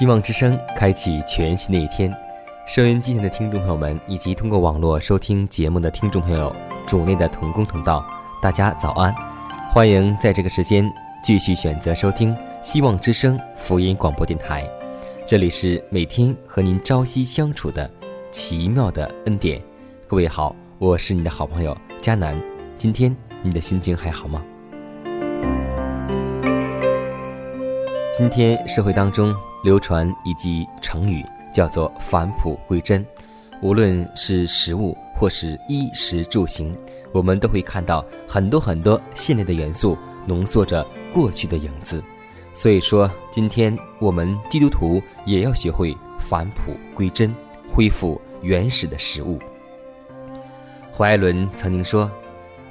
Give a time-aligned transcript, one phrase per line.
[0.00, 2.10] 希望之声开启全新的一天，
[2.66, 6.50] 收音机前的听众朋友们，以及通过网络收听节目的听众朋友，
[6.86, 8.02] 主内的同工同道，
[8.40, 9.14] 大家早安！
[9.70, 10.90] 欢迎在这个时间
[11.22, 14.66] 继续选择收听希望之声福音广播电台，
[15.26, 17.90] 这里是每天和您朝夕相处的
[18.30, 19.60] 奇妙的恩典。
[20.08, 22.34] 各位好，我是你的好朋友佳南，
[22.78, 24.42] 今天你的心情还好吗？
[28.20, 29.34] 今天社会当中。
[29.64, 33.04] 流传一句成语叫做返璞归真，
[33.62, 36.76] 无论是食物或是衣食住行，
[37.12, 42.02] 我们都会看到很多很多现代的元素浓缩着过去的影子。
[42.52, 47.34] 所以说，今天我们基督徒也要学会返璞归真，
[47.70, 49.38] 恢复原始的食物。
[50.94, 52.10] 怀艾伦曾经说，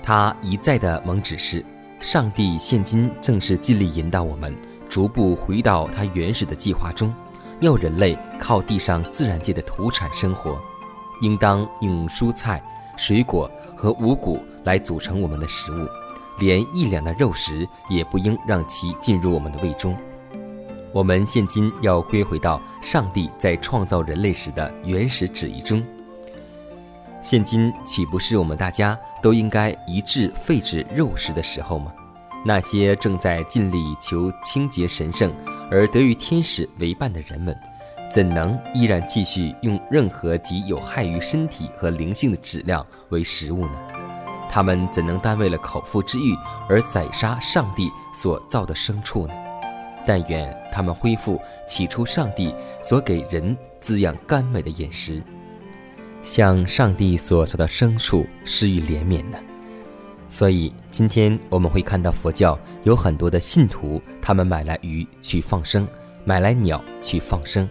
[0.03, 1.65] 他一再的蒙指示，
[1.99, 4.55] 上帝现今正是尽力引导我们。
[4.89, 7.13] 逐步回到它原始的计划中，
[7.61, 10.59] 要人类靠地上自然界的土产生活，
[11.21, 12.61] 应当用蔬菜、
[12.97, 15.87] 水果和五谷来组成我们的食物，
[16.39, 19.95] 连一两的肉食也不应让其进入我们的胃中。
[20.91, 25.85] 我们现今要归回到上帝在创造人类时的原始旨意中。
[27.21, 31.93] 现今岂不是我们大家都应该一致废止肉食的时候吗？
[32.45, 35.33] 那些正在尽力求清洁神圣
[35.69, 37.55] 而得与天使为伴的人们，
[38.09, 43.73] 怎能依然继续用任何极有害于身体和灵性的质量为食物呢？
[44.49, 46.35] 他们怎能单为了口腹之欲
[46.67, 49.33] 而宰杀上帝所造的牲畜呢？
[50.05, 55.21] 但愿他们恢复起初上帝所给人滋养甘美的饮食，
[56.23, 59.37] 向上帝所造的牲畜施予怜悯呢？
[60.31, 65.87] 所以，今天我们会看到佛教有很多的信徒，他们买来鱼去放生，
[66.23, 67.67] 买来鸟去放生。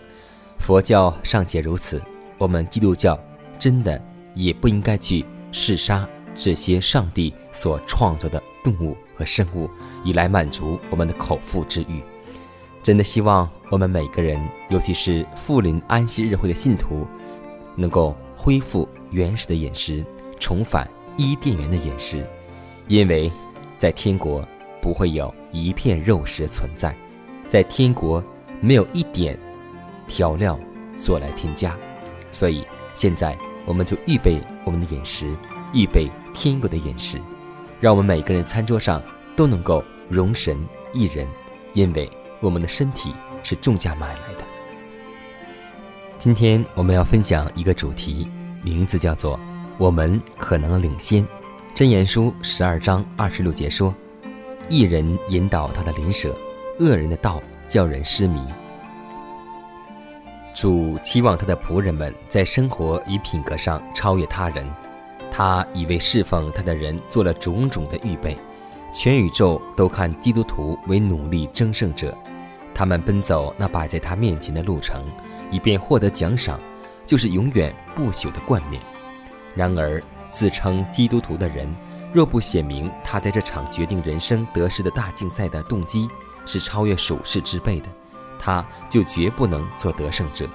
[0.59, 2.03] 佛教尚且如此，
[2.37, 3.17] 我们基督教
[3.61, 4.03] 真的
[4.35, 9.71] 也不应该去嗜杀这些上帝所创造的动物和生物，
[10.05, 12.03] 以来满足我们的口腹之欲。
[12.83, 14.37] 真的希望我们每个人，
[14.69, 17.07] 尤其是富林安息日会的信徒，
[17.77, 20.05] 能够恢复原始的饮食，
[20.41, 22.27] 重返伊甸园的饮食。
[22.89, 23.31] 因为，
[23.77, 24.47] 在天国
[24.81, 26.95] 不会有一片肉食存在，
[27.47, 28.25] 在天国
[28.61, 29.39] 没有一点
[30.07, 30.59] 调料
[30.97, 31.77] 所来添加，
[32.31, 35.37] 所以现在我们就预备我们的饮食，
[35.75, 37.19] 预备天国的饮食，
[37.79, 39.03] 让我们每个人餐桌上
[39.37, 40.59] 都能够容神
[40.95, 41.29] 一人，
[41.75, 42.11] 因为
[42.41, 43.13] 我们的身体
[43.43, 44.45] 是重价买来的。
[46.17, 48.27] 今天我们要分享一个主题，
[48.63, 49.39] 名字叫做
[49.77, 51.25] “我们可能领先”。
[51.79, 53.95] 真言书十二章二十六节说
[54.69, 56.37] ：“一人引导他的邻舍，
[56.81, 58.45] 恶人的道叫人失迷。”
[60.53, 64.69] 主期望他的仆人们在生活与品格上超越他人，
[65.31, 68.37] 他已为侍奉他的人做了种种的预备。
[68.93, 72.13] 全宇宙都看基督徒为努力争胜者，
[72.75, 75.05] 他们奔走那摆在他面前的路程，
[75.49, 76.59] 以便获得奖赏，
[77.07, 78.83] 就是永远不朽的冠冕。
[79.55, 80.03] 然而。
[80.31, 81.69] 自称基督徒的人，
[82.13, 86.09] 若不写明他在这场决定人生得失的大竞赛的动机
[86.47, 87.87] 是超越属世之辈的，
[88.39, 90.49] 他就绝不能做得胜者。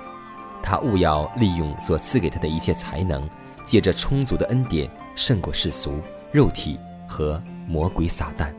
[0.62, 3.28] 他务要利用所赐给他的一切才能，
[3.66, 6.00] 借着充足的恩典胜过世俗、
[6.32, 8.52] 肉体和魔鬼撒旦。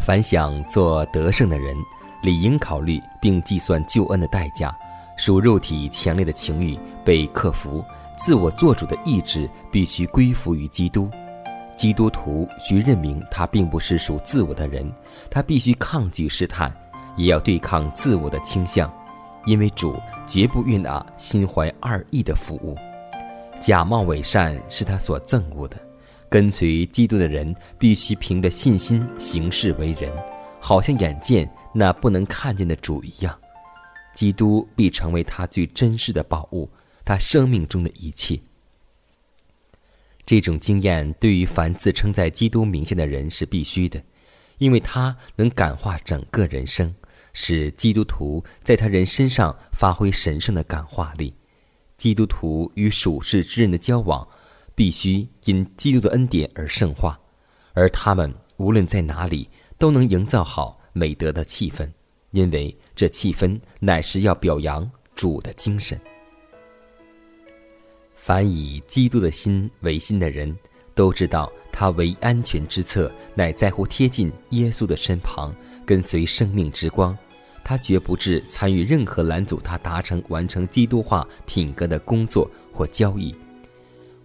[0.00, 1.76] 凡想做得胜的人，
[2.22, 4.76] 理应考虑并计算救恩的代价。
[5.16, 7.84] 属肉体强烈的情欲被克服，
[8.22, 11.10] 自我做主的意志必须归服于基督。
[11.74, 14.92] 基督徒需认明他并不是属自我的人，
[15.30, 16.70] 他必须抗拒试探，
[17.16, 18.92] 也要对抗自我的倾向，
[19.46, 22.76] 因为主绝不允纳心怀二意的服务。
[23.58, 25.78] 假冒伪善是他所憎恶的。
[26.28, 30.12] 跟随基督的人必须凭着信心行事为人，
[30.60, 33.34] 好像眼见那不能看见的主一样。
[34.14, 36.68] 基督必成为他最珍视的宝物，
[37.10, 38.38] 他生命中的一切。
[40.24, 44.00] 这种经验对于凡自称在基督名下的人是必须的，
[44.58, 46.94] 因为他能感化整个人生，
[47.32, 51.34] 使基督徒在他人身上发挥神圣的感化力。
[51.96, 54.24] 基督徒与属世之人的交往，
[54.76, 57.18] 必须因基督的恩典而圣化，
[57.72, 61.90] 而他们无论在哪里都能营造好美德的气氛。
[62.30, 66.00] 因为这气氛乃是要表扬主的精神。
[68.22, 70.54] 凡以基督的心为心的人，
[70.94, 75.54] 都知道他唯安全之策，乃在乎贴近耶稣的身旁，
[75.86, 77.16] 跟随生命之光。
[77.64, 83.34] 他绝不致参与任何拦阻他达成完成基督化品格的工作或交易。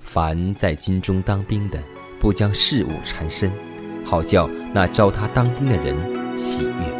[0.01, 1.81] 凡在军中当兵的，
[2.19, 3.49] 不将事物缠身，
[4.03, 5.95] 好叫那招他当兵的人
[6.37, 6.94] 喜悦。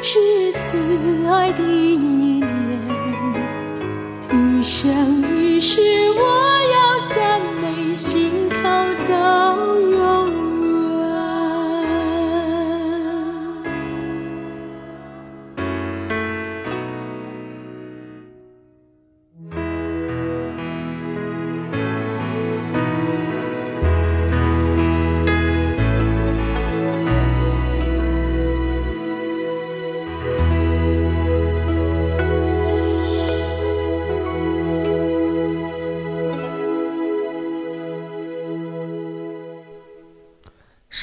[0.00, 0.18] 是
[0.52, 2.40] 慈爱的念，
[4.32, 5.80] 一生一世
[6.16, 6.47] 我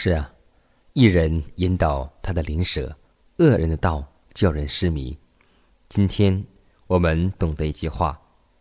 [0.08, 0.32] 是啊，
[0.94, 2.96] 一人引导他的灵舍，
[3.38, 5.18] 恶人的道叫人失迷。
[5.90, 6.46] 今天
[6.86, 8.16] 我们懂得一句话，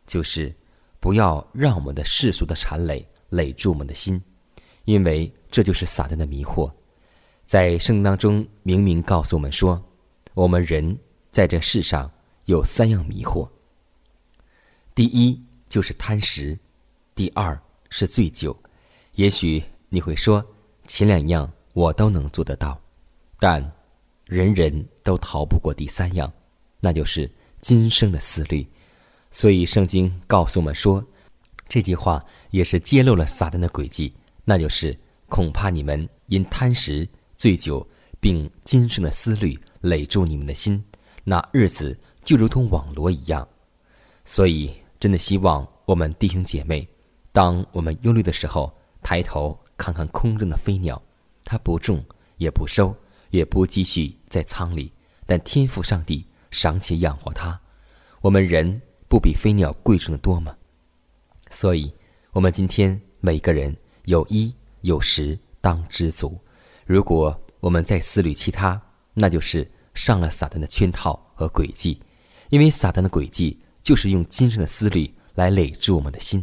[0.06, 0.50] 就是
[1.00, 4.18] 不要让我们的世俗的缠累累住我们的心，
[4.86, 6.72] 因为这就是撒旦的迷惑。
[7.44, 9.78] 在圣当中明明告诉我们说，
[10.32, 10.98] 我们人
[11.30, 12.10] 在这世上
[12.46, 13.46] 有三样迷惑。
[14.94, 16.58] 第一就是贪食，
[17.14, 17.60] 第二
[17.90, 18.58] 是醉酒。
[19.16, 20.42] 也许你会说，
[20.87, 22.81] 前两样我都能做得到，
[23.38, 23.61] 但
[24.26, 26.33] 人人都逃不过第三样，
[26.81, 28.67] 那就是今生的思虑。
[29.31, 31.05] 所以圣经告诉我们说，
[31.69, 34.14] 这句话也是揭露了撒旦的诡计，
[34.45, 34.99] 那就是
[35.29, 37.87] 恐怕你们因贪食、醉酒，
[38.21, 40.83] 并今生的思虑累住你们的心，
[41.25, 43.47] 那日子就如同网罗一样。
[44.25, 44.73] 所以。
[45.00, 46.88] 真的希望我们弟兄姐妹，
[47.31, 48.73] 当我们忧虑的时候，
[49.03, 51.00] 抬头看看空中的飞鸟，
[51.45, 52.04] 它不种
[52.37, 52.95] 也不收，
[53.31, 54.93] 也不积蓄在仓里，
[55.26, 57.59] 但天赋上帝赏且养活它。
[58.21, 60.57] 我们人不比飞鸟贵重的多吗？
[61.50, 61.93] 所以，
[62.33, 66.38] 我们今天每个人有衣有食当知足。
[66.87, 68.81] 如果我们在思虑其他，
[69.12, 72.00] 那就是上了撒旦的圈套和诡计，
[72.50, 73.61] 因为撒旦的诡计。
[73.85, 76.43] 就是用今生的思虑来累住我们的心，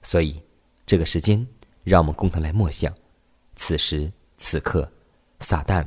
[0.00, 0.42] 所以
[0.86, 1.46] 这个时间，
[1.84, 2.92] 让我们共同来默想：
[3.56, 4.90] 此时此刻，
[5.40, 5.86] 撒旦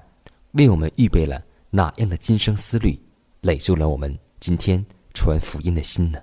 [0.51, 2.99] 为我们预备了哪样的今生思虑，
[3.41, 6.19] 累住了我们今天传福音的心呢？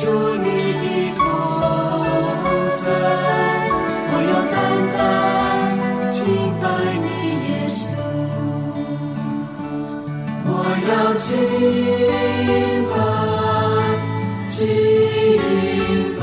[0.00, 0.02] 主
[0.42, 0.46] 你
[0.82, 0.84] 的
[1.16, 1.20] 同
[2.82, 2.84] 在，
[4.10, 4.54] 我要单
[4.94, 4.96] 单
[6.12, 6.20] 敬
[6.60, 6.64] 拜
[7.02, 7.06] 你，
[7.48, 7.80] 耶稣。
[10.44, 10.50] 我
[10.88, 11.30] 要敬
[12.90, 12.94] 拜，
[14.48, 14.56] 敬
[16.18, 16.22] 拜。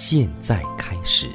[0.00, 1.28] 现在开始。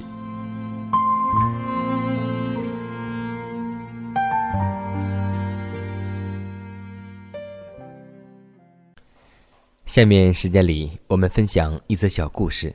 [9.85, 12.73] 下面时间里，我们分享一则小故事。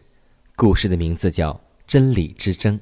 [0.56, 1.54] 故事的名字叫
[1.86, 2.78] 《真理之争》。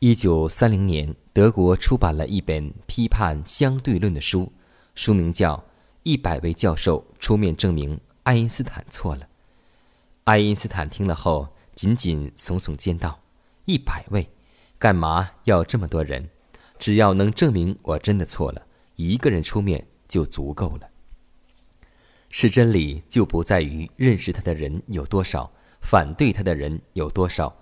[0.00, 4.52] 一九三零年，德国出版了一本批判相对论的书，
[4.96, 5.56] 书名叫
[6.02, 9.20] 《一百位教授出面证明爱因斯坦错了》。
[10.24, 11.46] 爱因斯坦听了后。
[11.82, 13.18] 仅仅耸耸肩道
[13.66, 14.28] ：“一百位，
[14.78, 16.30] 干嘛要这么多人？
[16.78, 18.64] 只要能证明我真的错了，
[18.94, 20.88] 一个人出面就足够了。
[22.30, 27.52] 是真理就不在于认识他的人有多少，反对他的人有多少。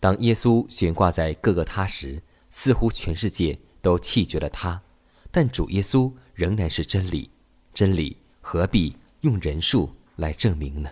[0.00, 4.82] 当耶稣悬挂在各个他时，似乎全世界都弃绝了他，
[5.30, 7.30] 但主耶稣仍然是真理。
[7.72, 10.90] 真理何必用人数来证明呢？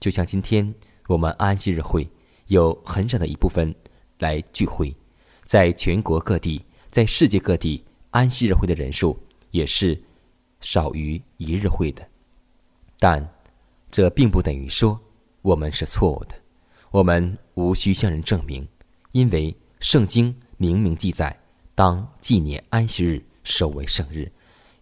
[0.00, 0.74] 就像今天。”
[1.10, 2.08] 我们安息日会
[2.46, 3.74] 有很少的一部分
[4.20, 4.94] 来聚会，
[5.42, 9.18] 在全国各地，在世界各地，安息日会的人数
[9.50, 10.00] 也是
[10.60, 12.08] 少于一日会的。
[13.00, 13.28] 但
[13.90, 14.96] 这并不等于说
[15.42, 16.34] 我们是错误的，
[16.92, 18.64] 我们无需向人证明，
[19.10, 21.36] 因为圣经明明记载，
[21.74, 24.30] 当纪念安息日，守为圣日。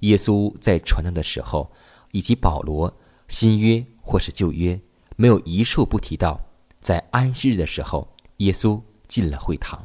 [0.01, 1.73] 耶稣在传道的时候，
[2.13, 2.95] 以及保罗
[3.29, 4.79] 新约或是旧约。
[5.21, 6.41] 没有一处不提到，
[6.81, 9.85] 在安息日的时候，耶稣进了会堂。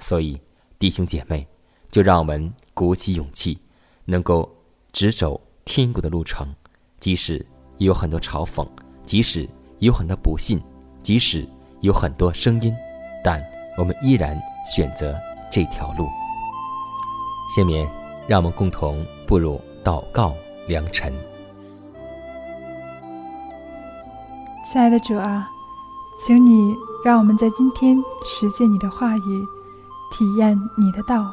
[0.00, 0.36] 所以，
[0.80, 1.46] 弟兄姐妹，
[1.92, 3.56] 就让我们鼓起勇气，
[4.04, 4.52] 能够
[4.90, 6.52] 直走天国的路程。
[6.98, 7.46] 即使
[7.78, 8.68] 有很多嘲讽，
[9.06, 10.60] 即使有很多不信，
[11.04, 11.48] 即使
[11.80, 12.74] 有很多声音，
[13.22, 13.40] 但
[13.78, 15.16] 我们依然选择
[15.52, 16.08] 这条路。
[17.54, 17.88] 下面，
[18.26, 20.34] 让我们共同步入祷告
[20.66, 21.14] 良辰。
[24.74, 25.48] 亲爱的主啊，
[26.18, 29.46] 请你让我们在今天实践你的话语，
[30.10, 31.32] 体验你的道，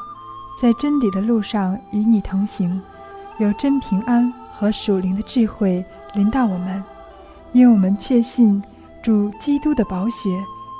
[0.62, 2.80] 在真理的路上与你同行，
[3.40, 6.84] 有真平安和属灵的智慧临到我们，
[7.52, 8.62] 因为我们确信
[9.02, 10.30] 主基督的宝血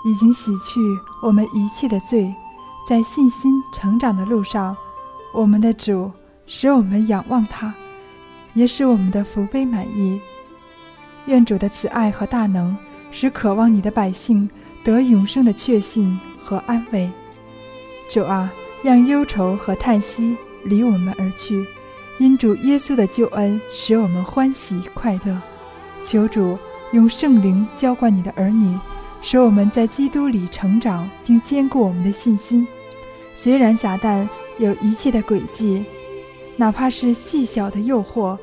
[0.06, 0.80] 已经洗去
[1.24, 2.32] 我们一切的罪，
[2.88, 4.78] 在信心成长的路上，
[5.34, 6.12] 我们的主
[6.46, 7.74] 使我们仰望他，
[8.54, 10.22] 也使我们的福杯满溢。
[11.26, 12.76] 愿主的慈爱和大能，
[13.12, 14.50] 使渴望你的百姓
[14.84, 17.10] 得永生的确信和安慰。
[18.10, 18.52] 主啊，
[18.84, 21.66] 让忧愁和叹息离我们而去，
[22.18, 25.40] 因主耶稣的救恩使我们欢喜快乐。
[26.04, 26.58] 求主
[26.92, 28.76] 用圣灵浇灌你的儿女，
[29.22, 32.68] 使我们在基督里成长，并坚固我们的信心。
[33.36, 35.86] 虽然撒旦有一切的诡计，
[36.58, 38.38] 哪怕是细小的诱惑，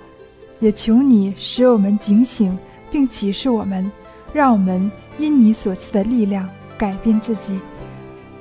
[0.61, 2.57] 也求你使我们警醒。
[2.91, 3.91] 并启示我们，
[4.33, 7.59] 让我们因你所赐的力量改变自己。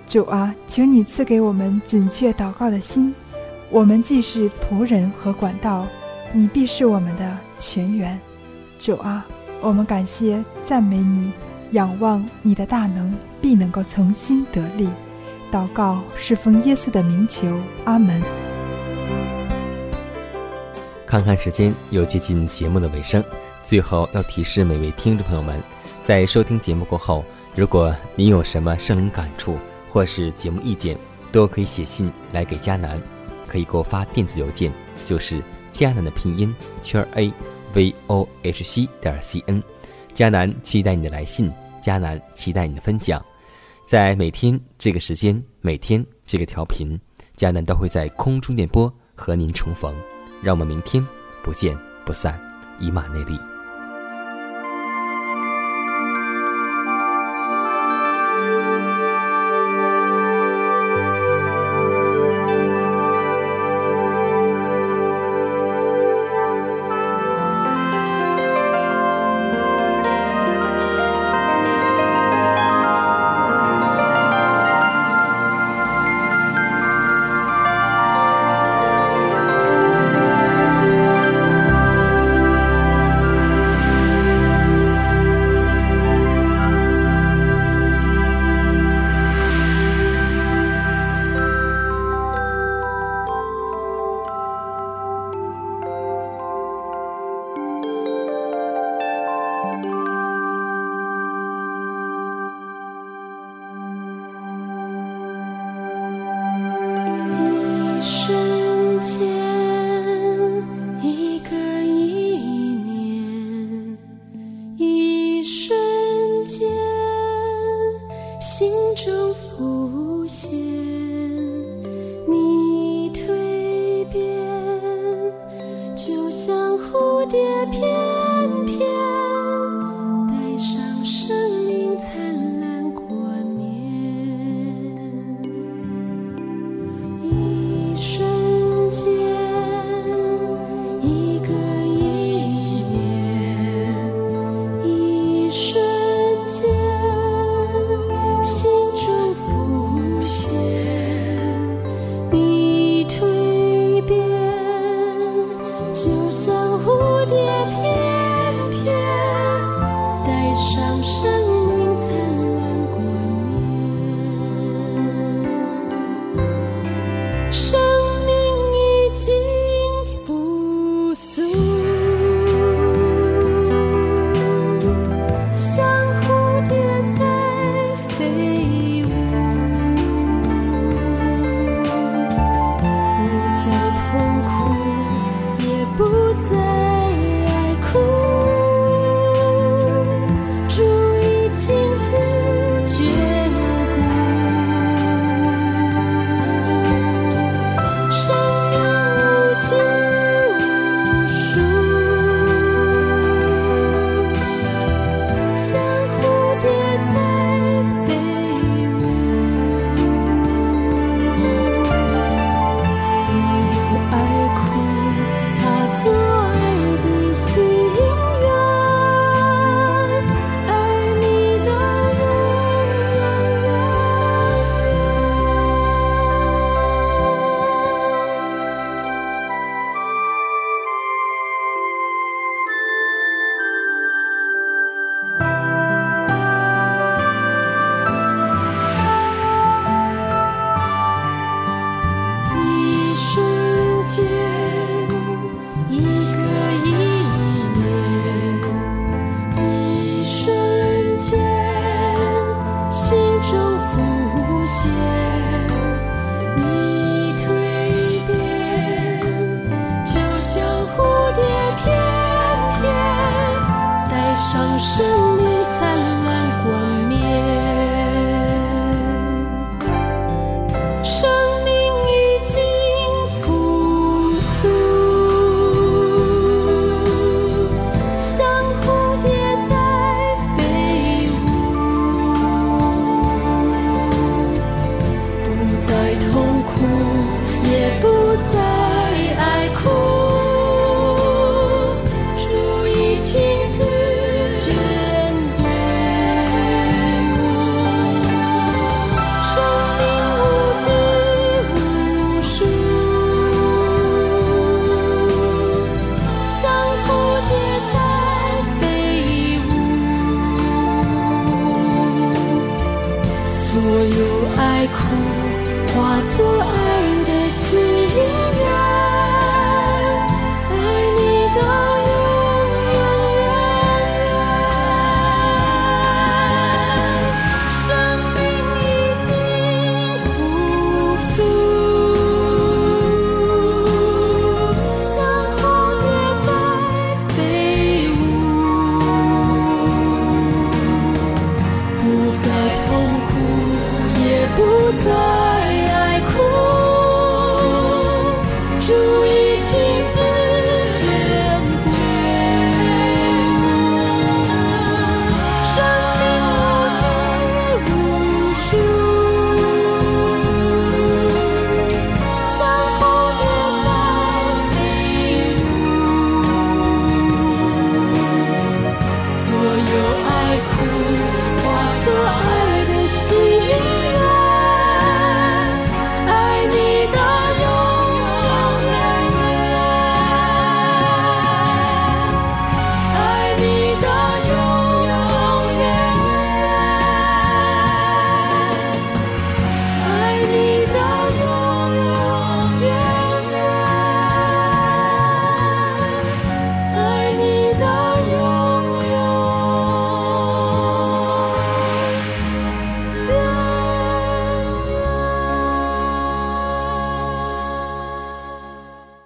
[0.06, 3.14] 主啊，请你赐给我们准确祷告的心。
[3.70, 5.86] 我们既是仆人和管道，
[6.32, 8.18] 你必是我们的全员。
[8.80, 9.26] 主啊，
[9.60, 11.32] 我们感谢赞美你，
[11.72, 14.88] 仰望你的大能，必能够从心得力。
[15.52, 18.22] 祷告是奉耶稣的名求，阿门。
[21.06, 23.24] 看看时间，又接近节目的尾声。
[23.68, 25.62] 最后要提示每位听众朋友们，
[26.02, 27.22] 在收听节目过后，
[27.54, 30.98] 如果您有什么圣灵感触或是节目意见，
[31.34, 32.98] 都可以写信来给迦南，
[33.46, 34.72] 可以给我发电子邮件，
[35.04, 37.30] 就是迦南的拼音圈 a
[37.74, 39.62] v o h c 点 c n。
[40.16, 41.52] 迦南期待你的来信，
[41.82, 43.22] 迦南期待你的分享。
[43.86, 46.98] 在每天这个时间，每天这个调频，
[47.36, 49.94] 迦南都会在空中电波和您重逢。
[50.42, 51.06] 让我们明天
[51.44, 52.40] 不见不散，
[52.80, 53.38] 以马内利。